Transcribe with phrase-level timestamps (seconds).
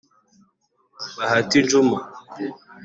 [1.17, 1.97] Bahati Juma